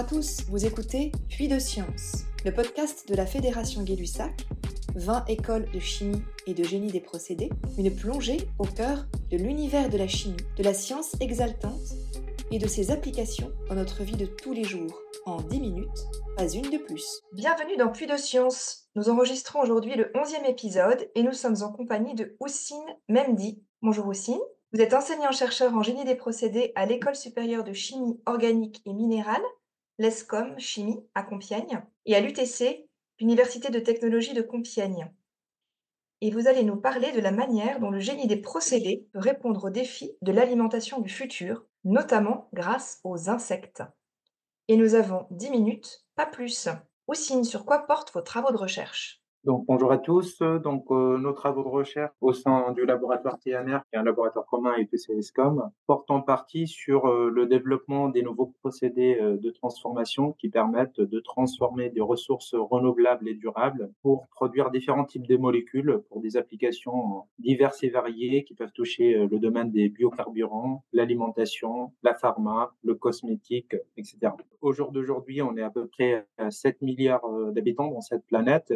[0.00, 4.46] à tous, vous écoutez Puits de Science, le podcast de la Fédération Gay-Lussac,
[4.94, 9.90] 20 écoles de chimie et de génie des procédés, une plongée au cœur de l'univers
[9.90, 11.92] de la chimie, de la science exaltante
[12.50, 16.48] et de ses applications dans notre vie de tous les jours, en 10 minutes, pas
[16.48, 17.20] une de plus.
[17.34, 18.88] Bienvenue dans Puits de Science.
[18.94, 22.78] Nous enregistrons aujourd'hui le 11e épisode et nous sommes en compagnie de Houssine
[23.10, 23.62] Memdi.
[23.82, 24.40] Bonjour Houssine.
[24.72, 29.42] Vous êtes enseignant-chercheur en génie des procédés à l'École supérieure de chimie organique et minérale,
[30.00, 35.12] l'ESCOM Chimie à Compiègne, et à l'UTC, l'Université de technologie de Compiègne.
[36.22, 39.64] Et vous allez nous parler de la manière dont le génie des procédés peut répondre
[39.64, 43.82] aux défis de l'alimentation du futur, notamment grâce aux insectes.
[44.68, 46.70] Et nous avons 10 minutes, pas plus.
[47.06, 49.19] Oussine, sur quoi portent vos travaux de recherche?
[49.44, 50.42] Donc, bonjour à tous.
[50.42, 54.44] Donc, euh, nos travaux de recherche au sein du laboratoire TNR, qui est un laboratoire
[54.44, 54.98] commun avec le
[55.86, 61.00] portent en partie sur euh, le développement des nouveaux procédés euh, de transformation qui permettent
[61.00, 66.36] de transformer des ressources renouvelables et durables pour produire différents types de molécules pour des
[66.36, 72.94] applications diverses et variées qui peuvent toucher le domaine des biocarburants, l'alimentation, la pharma, le
[72.94, 74.32] cosmétique, etc.
[74.60, 78.74] Au jour d'aujourd'hui, on est à peu près 7 milliards d'habitants dans cette planète.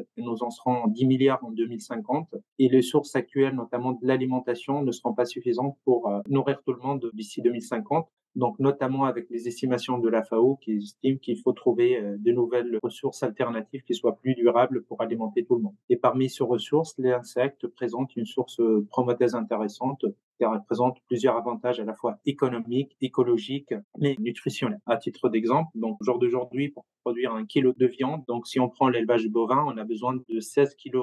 [0.54, 5.26] Seront 10 milliards en 2050 et les sources actuelles, notamment de l'alimentation, ne seront pas
[5.26, 10.08] suffisantes pour euh, nourrir tout le monde d'ici 2050 donc notamment avec les estimations de
[10.08, 14.34] la FAO qui estiment qu'il faut trouver euh, de nouvelles ressources alternatives qui soient plus
[14.34, 15.74] durables pour alimenter tout le monde.
[15.88, 20.04] Et parmi ces ressources, les insectes présentent une source euh, promothèse intéressante
[20.38, 24.80] qui représente plusieurs avantages à la fois économiques, écologiques, mais nutritionnels.
[24.86, 28.58] À titre d'exemple, donc au jour d'aujourd'hui, pour produire un kilo de viande, donc si
[28.60, 30.94] on prend l'élevage bovin, on a besoin de 16 kg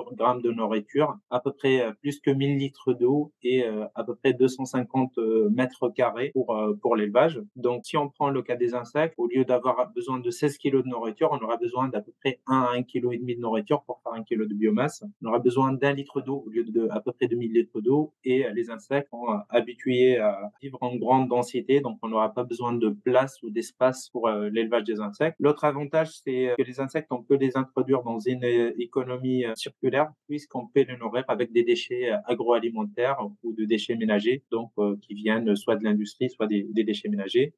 [0.44, 3.64] de nourriture, à peu près euh, plus que 1000 litres d'eau et
[3.96, 5.18] à peu près 250
[5.52, 7.12] mètres carrés pour, pour l'élevage
[7.56, 10.84] donc, si on prend le cas des insectes, au lieu d'avoir besoin de 16 kg
[10.84, 14.02] de nourriture, on aura besoin d'à peu près 1 à 1 kg de nourriture pour
[14.02, 15.04] faire 1 kg de biomasse.
[15.22, 18.14] On aura besoin d'un litre d'eau au lieu de à peu près 2000 litres d'eau.
[18.24, 22.74] Et les insectes sont habitués à vivre en grande densité, donc on n'aura pas besoin
[22.74, 25.36] de place ou d'espace pour euh, l'élevage des insectes.
[25.40, 29.54] L'autre avantage, c'est que les insectes, on peut les introduire dans une euh, économie euh,
[29.56, 34.72] circulaire puisqu'on peut les nourrir avec des déchets agroalimentaires ou de déchets ménagers, donc
[35.02, 37.02] qui viennent soit de l'industrie, soit des, déchets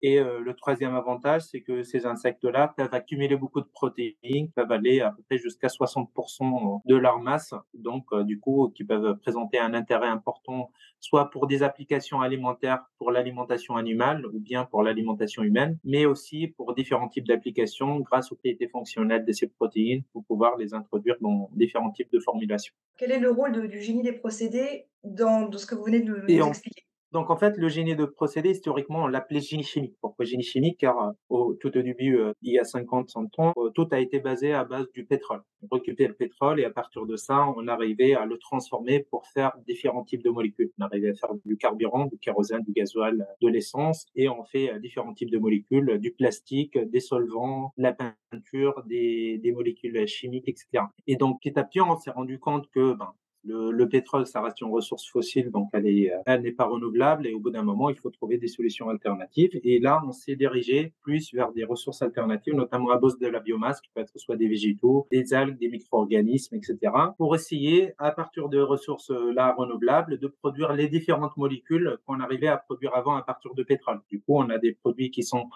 [0.01, 4.71] et euh, le troisième avantage, c'est que ces insectes-là peuvent accumuler beaucoup de protéines, peuvent
[4.71, 9.17] aller à peu près jusqu'à 60% de leur masse, donc euh, du coup, qui peuvent
[9.19, 14.83] présenter un intérêt important, soit pour des applications alimentaires pour l'alimentation animale ou bien pour
[14.83, 20.03] l'alimentation humaine, mais aussi pour différents types d'applications grâce aux qualités fonctionnelles de ces protéines
[20.11, 22.73] pour pouvoir les introduire dans différents types de formulations.
[22.97, 26.47] Quel est le rôle du génie des procédés dans, ce que vous venez de nous
[26.47, 26.83] expliquer?
[27.13, 29.95] Donc en fait, le génie de procédé, historiquement, on l'appelait génie chimique.
[30.01, 30.79] Pourquoi génie chimique?
[30.79, 33.87] Car euh, au, tout au début, euh, il y a 50, 100 ans, euh, tout
[33.91, 35.43] a été basé à base du pétrole.
[35.61, 39.27] On récupérait le pétrole et à partir de ça, on arrivait à le transformer pour
[39.27, 40.71] faire différents types de molécules.
[40.79, 44.79] On arrivait à faire du carburant, du kérosène, du gasoil, de l'essence et on fait
[44.79, 50.85] différents types de molécules, du plastique, des solvants, la peinture, des, des molécules chimiques, etc.
[51.05, 53.13] Et donc petit à petit, on s'est rendu compte que ben,
[53.45, 57.27] le, pétrole, ça reste une ressource fossile, donc elle est, elle n'est pas renouvelable.
[57.27, 59.59] Et au bout d'un moment, il faut trouver des solutions alternatives.
[59.63, 63.39] Et là, on s'est dirigé plus vers des ressources alternatives, notamment à base de la
[63.39, 66.77] biomasse, qui peut être soit des végétaux, des algues, des micro-organismes, etc.,
[67.17, 72.47] pour essayer, à partir de ressources là renouvelables, de produire les différentes molécules qu'on arrivait
[72.47, 73.99] à produire avant à partir de pétrole.
[74.09, 75.49] Du coup, on a des produits qui sont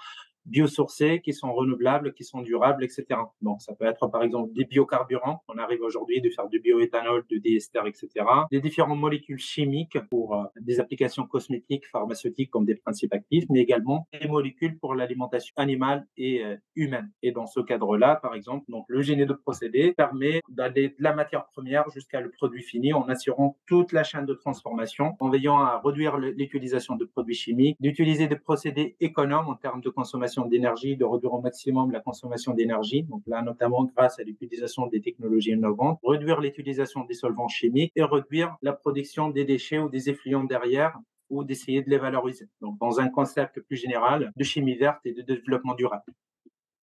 [0.47, 3.05] biosourcés, qui sont renouvelables, qui sont durables, etc.
[3.41, 5.43] Donc, ça peut être par exemple des biocarburants.
[5.47, 8.25] On arrive aujourd'hui de faire du bioéthanol, du diester, etc.
[8.51, 13.59] Des différentes molécules chimiques pour euh, des applications cosmétiques, pharmaceutiques comme des principes actifs, mais
[13.59, 17.11] également des molécules pour l'alimentation animale et euh, humaine.
[17.21, 21.13] Et dans ce cadre-là, par exemple, donc le génie de procédé permet d'aller de la
[21.13, 25.57] matière première jusqu'à le produit fini en assurant toute la chaîne de transformation, en veillant
[25.59, 30.95] à réduire l'utilisation de produits chimiques, d'utiliser des procédés économes en termes de consommation d'énergie,
[30.95, 33.03] de réduire au maximum la consommation d'énergie.
[33.03, 38.03] Donc là, notamment grâce à l'utilisation des technologies innovantes, réduire l'utilisation des solvants chimiques et
[38.03, 40.97] réduire la production des déchets ou des effluents derrière
[41.29, 42.47] ou d'essayer de les valoriser.
[42.61, 46.13] Donc dans un concept plus général de chimie verte et de développement durable.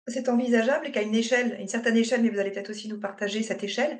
[0.07, 3.41] C'est envisageable qu'à une échelle, une certaine échelle, mais vous allez peut-être aussi nous partager
[3.41, 3.99] cette échelle,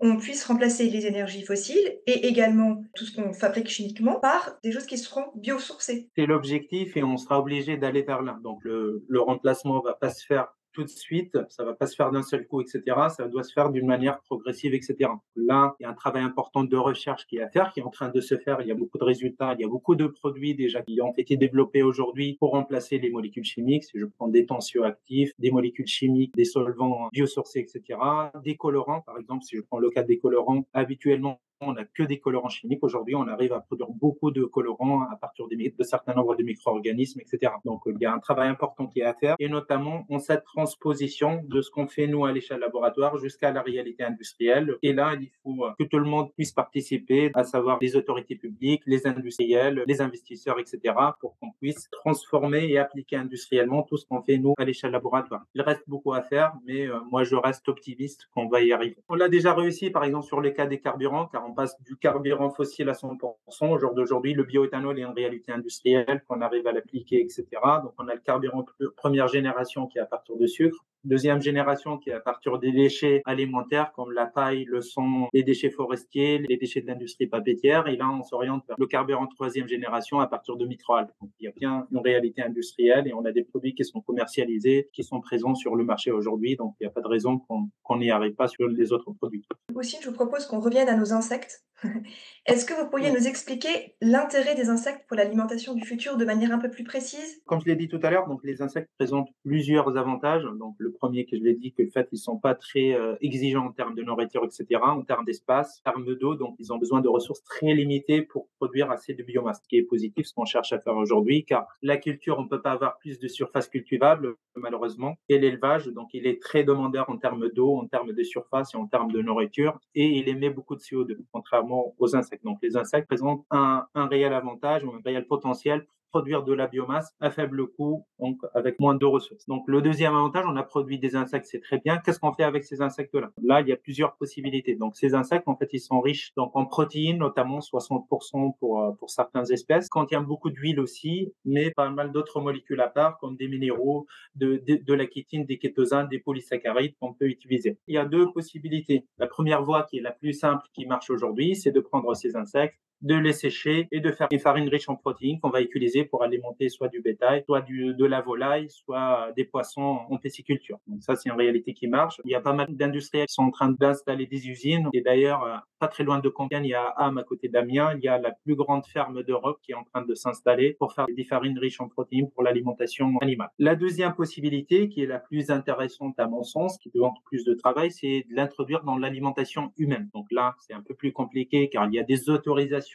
[0.00, 4.72] on puisse remplacer les énergies fossiles et également tout ce qu'on fabrique chimiquement par des
[4.72, 6.08] choses qui seront biosourcées.
[6.16, 8.38] C'est l'objectif et on sera obligé d'aller vers là.
[8.42, 11.96] Donc le, le remplacement va pas se faire tout de suite, ça va pas se
[11.96, 12.82] faire d'un seul coup, etc.
[13.08, 15.10] Ça doit se faire d'une manière progressive, etc.
[15.34, 17.82] Là, il y a un travail important de recherche qui est à faire, qui est
[17.82, 18.60] en train de se faire.
[18.60, 21.14] Il y a beaucoup de résultats, il y a beaucoup de produits déjà qui ont
[21.16, 23.84] été développés aujourd'hui pour remplacer les molécules chimiques.
[23.84, 27.98] Si je prends des tensioactifs, des molécules chimiques, des solvants biosourcés, etc.
[28.44, 32.02] Des colorants, par exemple, si je prends le cas des colorants, habituellement, on n'a que
[32.02, 32.82] des colorants chimiques.
[32.82, 37.20] Aujourd'hui, on arrive à produire beaucoup de colorants à partir de certains nombres de micro-organismes,
[37.20, 37.52] etc.
[37.64, 40.44] Donc, il y a un travail important qui est à faire, et notamment en cette
[40.44, 44.76] transposition de ce qu'on fait nous à l'échelle laboratoire jusqu'à la réalité industrielle.
[44.82, 48.82] Et là, il faut que tout le monde puisse participer, à savoir les autorités publiques,
[48.86, 54.22] les industriels, les investisseurs, etc., pour qu'on puisse transformer et appliquer industriellement tout ce qu'on
[54.22, 55.42] fait nous à l'échelle laboratoire.
[55.54, 58.98] Il reste beaucoup à faire, mais euh, moi, je reste optimiste qu'on va y arriver.
[59.08, 61.96] On l'a déjà réussi, par exemple, sur les cas des carburants, car on passe du
[61.96, 63.70] carburant fossile à 100%.
[63.70, 67.44] Au jour d'aujourd'hui, le bioéthanol est une réalité industrielle qu'on arrive à l'appliquer, etc.
[67.82, 68.64] Donc, on a le carburant
[68.96, 70.84] première génération qui est à partir de sucre.
[71.04, 75.44] Deuxième génération qui est à partir des déchets alimentaires comme la paille, le son, les
[75.44, 77.86] déchets forestiers, les déchets de l'industrie papetière.
[77.86, 81.10] Et là, on s'oriente vers le carburant troisième génération à partir de microalgues.
[81.20, 84.00] Donc, il y a bien une réalité industrielle et on a des produits qui sont
[84.00, 86.56] commercialisés, qui sont présents sur le marché aujourd'hui.
[86.56, 89.45] Donc, il n'y a pas de raison qu'on n'y arrive pas sur les autres produits.
[89.76, 91.65] Aussi, je vous propose qu'on revienne à nos insectes.
[92.46, 96.52] Est-ce que vous pourriez nous expliquer l'intérêt des insectes pour l'alimentation du futur de manière
[96.52, 97.42] un peu plus précise?
[97.46, 100.44] Comme je l'ai dit tout à l'heure, donc les insectes présentent plusieurs avantages.
[100.58, 103.16] Donc le premier que je l'ai dit, que le fait qu'ils sont pas très euh,
[103.20, 106.78] exigeants en termes de nourriture, etc., en termes d'espace, en termes d'eau, donc ils ont
[106.78, 110.34] besoin de ressources très limitées pour produire assez de biomasse, ce qui est positif, ce
[110.34, 113.68] qu'on cherche à faire aujourd'hui, car la culture, on peut pas avoir plus de surface
[113.68, 118.22] cultivable, malheureusement, et l'élevage, donc il est très demandeur en termes d'eau, en termes de
[118.22, 122.44] surface et en termes de nourriture, et il émet beaucoup de CO2, contrairement aux insectes.
[122.44, 125.86] Donc les insectes présentent un, réel avantage ou un réel potentiel
[126.16, 129.44] produire de la biomasse à faible coût, donc avec moins de ressources.
[129.48, 131.98] Donc le deuxième avantage, on a produit des insectes, c'est très bien.
[131.98, 133.32] Qu'est-ce qu'on fait avec ces insectes-là?
[133.42, 134.76] Là, il y a plusieurs possibilités.
[134.76, 138.92] Donc ces insectes, en fait, ils sont riches donc en protéines, notamment 60% pour euh,
[138.92, 139.90] pour certaines espèces.
[139.90, 144.62] Contient beaucoup d'huile aussi, mais pas mal d'autres molécules à part, comme des minéraux, de,
[144.66, 147.76] de, la kétine, des kétosanes, des polysaccharides qu'on peut utiliser.
[147.88, 149.04] Il y a deux possibilités.
[149.18, 152.36] La première voie, qui est la plus simple, qui marche aujourd'hui, c'est de prendre ces
[152.36, 156.04] insectes, de les sécher et de faire une farine riche en protéines qu'on va utiliser
[156.04, 160.78] pour alimenter soit du bétail, soit du, de la volaille, soit des poissons en pisciculture.
[160.86, 162.20] Donc ça, c'est une réalité qui marche.
[162.24, 164.88] Il y a pas mal d'industriels qui sont en train d'installer des usines.
[164.92, 167.94] Et d'ailleurs, euh, pas très loin de Compiègne, il y a Ham à côté d'Amiens,
[167.96, 170.92] il y a la plus grande ferme d'Europe qui est en train de s'installer pour
[170.92, 173.50] faire des farines riches en protéines pour l'alimentation animale.
[173.58, 177.54] La deuxième possibilité, qui est la plus intéressante à mon sens, qui demande plus de
[177.54, 180.08] travail, c'est de l'introduire dans l'alimentation humaine.
[180.14, 182.85] Donc là, c'est un peu plus compliqué car il y a des autorisations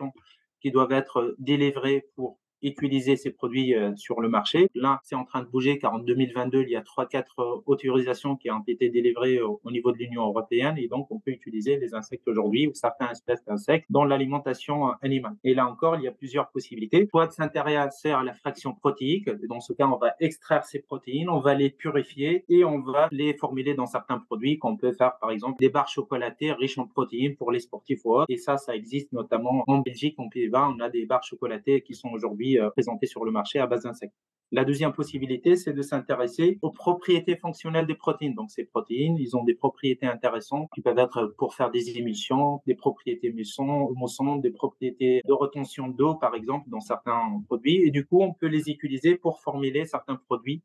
[0.62, 4.70] qui doivent être délivrées pour utiliser ces produits euh, sur le marché.
[4.76, 7.62] Là, c'est en train de bouger car en 2022, il y a trois, quatre euh,
[7.66, 11.78] autorisations qui ont été délivrées au, niveau de l'Union européenne et donc on peut utiliser
[11.78, 15.36] les insectes aujourd'hui ou certains espèces d'insectes dans l'alimentation euh, animale.
[15.44, 17.08] Et là encore, il y a plusieurs possibilités.
[17.10, 19.30] Soit de s'intéresser à la fraction protéique.
[19.48, 23.08] Dans ce cas, on va extraire ces protéines, on va les purifier et on va
[23.12, 26.86] les formuler dans certains produits qu'on peut faire, par exemple, des barres chocolatées riches en
[26.86, 28.26] protéines pour les sportifs ou autres.
[28.30, 30.72] Et ça, ça existe notamment en Belgique, en Pays-Bas.
[30.76, 33.84] On a des barres chocolatées qui sont aujourd'hui euh, présentés sur le marché à base
[33.84, 34.14] d'insectes.
[34.54, 38.36] La deuxième possibilité, c'est de s'intéresser aux propriétés fonctionnelles des protéines.
[38.36, 42.62] Donc, ces protéines, ils ont des propriétés intéressantes qui peuvent être pour faire des émulsions,
[42.68, 47.82] des propriétés moussantes, des propriétés de retention d'eau, par exemple, dans certains produits.
[47.86, 50.62] Et du coup, on peut les utiliser pour formuler certains produits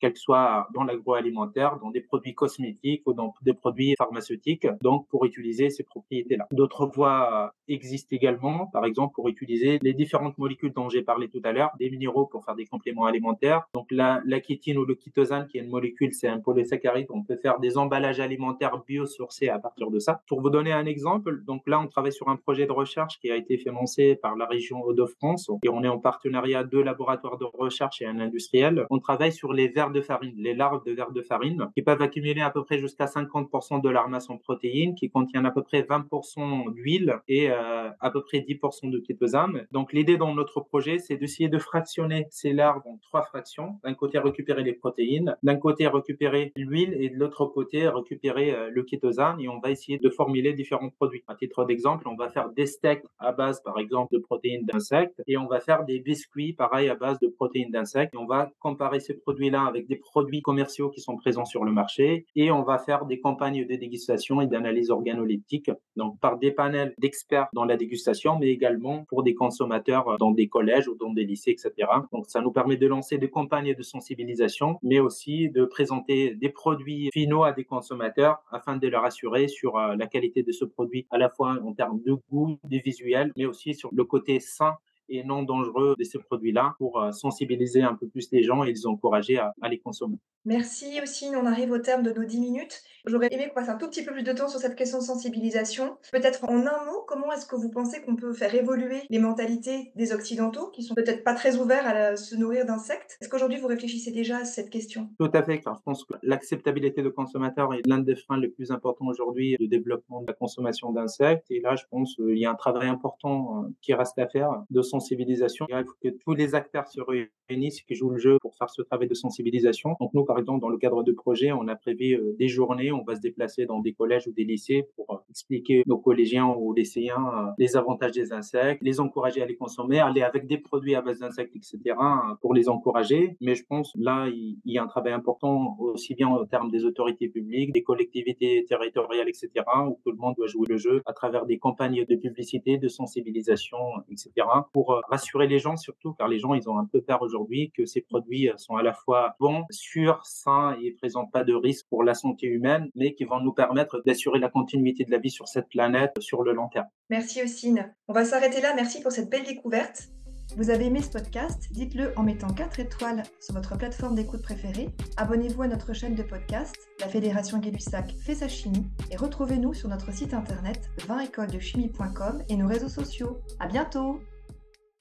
[0.00, 5.24] qu'elles soient dans l'agroalimentaire, dans des produits cosmétiques ou dans des produits pharmaceutiques, donc pour
[5.24, 6.46] utiliser ces propriétés-là.
[6.52, 11.40] D'autres voies existent également, par exemple pour utiliser les différentes molécules dont j'ai parlé tout
[11.44, 13.62] à l'heure, des minéraux pour faire des compléments alimentaires.
[13.74, 17.22] Donc la, la kétine ou le kétosane, qui est une molécule, c'est un polysaccharide, on
[17.22, 20.22] peut faire des emballages alimentaires biosourcés à partir de ça.
[20.28, 23.30] Pour vous donner un exemple, donc là on travaille sur un projet de recherche qui
[23.30, 27.44] a été financé par la région Hauts-de-France et on est en partenariat deux laboratoires de
[27.44, 28.86] recherche et un industriel.
[28.90, 32.40] On travaille sur les de farine, les larves de vers de farine, qui peuvent accumuler
[32.40, 35.82] à peu près jusqu'à 50% de leur masse en protéines, qui contiennent à peu près
[35.82, 39.66] 20% d'huile et euh, à peu près 10% de kétosane.
[39.72, 43.78] Donc l'idée dans notre projet, c'est d'essayer de fractionner ces larves en trois fractions.
[43.84, 48.70] D'un côté, récupérer les protéines, d'un côté, récupérer l'huile et de l'autre côté, récupérer euh,
[48.70, 51.22] le kétosane et on va essayer de formuler différents produits.
[51.28, 55.22] À titre d'exemple, on va faire des steaks à base, par exemple, de protéines d'insectes
[55.26, 58.14] et on va faire des biscuits, pareil, à base de protéines d'insectes.
[58.16, 62.26] On va comparer ces produits-là avec des produits commerciaux qui sont présents sur le marché
[62.34, 66.94] et on va faire des campagnes de dégustation et d'analyse organoleptique, donc par des panels
[66.98, 71.24] d'experts dans la dégustation, mais également pour des consommateurs dans des collèges ou dans des
[71.24, 71.88] lycées, etc.
[72.12, 76.48] Donc ça nous permet de lancer des campagnes de sensibilisation, mais aussi de présenter des
[76.48, 80.64] produits finaux à des consommateurs afin de leur assurer sur euh, la qualité de ce
[80.64, 84.40] produit, à la fois en termes de goût, de visuel, mais aussi sur le côté
[84.40, 84.74] sain
[85.08, 88.72] et non dangereux de ces produits-là pour euh, sensibiliser un peu plus les gens et
[88.72, 90.18] les encourager à, les consommer.
[90.48, 92.82] Merci aussi, on arrive au terme de nos 10 minutes.
[93.04, 95.02] J'aurais aimé qu'on passe un tout petit peu plus de temps sur cette question de
[95.02, 95.98] sensibilisation.
[96.10, 99.92] Peut-être en un mot, comment est-ce que vous pensez qu'on peut faire évoluer les mentalités
[99.94, 103.18] des Occidentaux qui sont peut-être pas très ouverts à se nourrir d'insectes?
[103.20, 105.10] Est-ce qu'aujourd'hui vous réfléchissez déjà à cette question?
[105.18, 108.48] Tout à fait, car je pense que l'acceptabilité de consommateurs est l'un des freins les
[108.48, 111.46] plus importants aujourd'hui de développement de la consommation d'insectes.
[111.50, 114.62] Et là, je pense qu'il y a un travail important euh, qui reste à faire
[114.70, 115.66] de sensibilisation.
[115.68, 118.82] Il faut que tous les acteurs se réunissent, qui jouent le jeu pour faire ce
[118.82, 119.96] travail de sensibilisation.
[120.00, 122.92] Donc nous, par exemple, dans le cadre de projets, on a prévu euh, des journées,
[122.92, 126.46] on va se déplacer dans des collèges ou des lycées pour euh, expliquer aux collégiens
[126.46, 130.46] ou aux lycéens euh, les avantages des insectes, les encourager à les consommer, aller avec
[130.46, 131.96] des produits à base d'insectes, etc.,
[132.40, 133.36] pour les encourager.
[133.40, 136.84] Mais je pense là, il y a un travail important aussi bien en termes des
[136.84, 139.50] autorités publiques, des collectivités territoriales, etc.,
[139.86, 142.88] où tout le monde doit jouer le jeu à travers des campagnes de publicité, de
[142.88, 143.78] sensibilisation,
[144.10, 147.70] etc., pour rassurer les gens surtout, car les gens, ils ont un peu peur aujourd'hui
[147.76, 151.86] que ces produits sont à la fois bons, sûrs, sains et présentent pas de risque
[151.88, 155.30] pour la santé humaine, mais qui vont nous permettre d'assurer la continuité de la vie
[155.30, 156.86] sur cette planète sur le long terme.
[157.10, 157.94] Merci Ossine.
[158.08, 158.74] On va s'arrêter là.
[158.74, 160.08] Merci pour cette belle découverte.
[160.56, 161.68] Vous avez aimé ce podcast?
[161.72, 164.88] Dites-le en mettant 4 étoiles sur votre plateforme d'écoute préférée.
[165.18, 166.74] Abonnez-vous à notre chaîne de podcast.
[167.00, 168.86] La Fédération Gay-Lussac fait sa chimie.
[169.10, 173.38] Et retrouvez-nous sur notre site internet 20écolesdechimie.com et nos réseaux sociaux.
[173.60, 174.20] À bientôt